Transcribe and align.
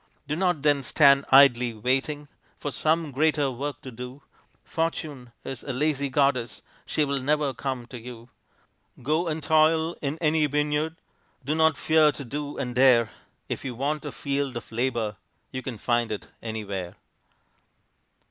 Do 0.27 0.35
not 0.35 0.63
then 0.63 0.81
stand 0.81 1.25
idly 1.31 1.75
waiting 1.75 2.27
For 2.57 2.71
some 2.71 3.11
greater 3.11 3.51
work 3.51 3.81
to 3.81 3.91
do; 3.91 4.23
Fortune 4.65 5.31
is 5.43 5.61
a 5.61 5.73
lazy 5.73 6.09
goddess, 6.09 6.63
She 6.87 7.05
will 7.05 7.19
never 7.21 7.53
come 7.53 7.85
to 7.85 7.99
you; 7.99 8.29
Go 9.03 9.27
and 9.27 9.43
toil 9.43 9.95
in 10.01 10.17
any 10.17 10.47
vineyard, 10.47 10.95
Do 11.45 11.53
not 11.53 11.77
fear 11.77 12.11
to 12.13 12.25
do 12.25 12.57
and 12.57 12.73
dare. 12.73 13.11
If 13.47 13.63
you 13.63 13.75
want 13.75 14.03
a 14.03 14.11
field 14.11 14.57
of 14.57 14.71
labor 14.71 15.17
You 15.51 15.61
can 15.61 15.77
find 15.77 16.11
it 16.11 16.29
anywhere. 16.41 16.95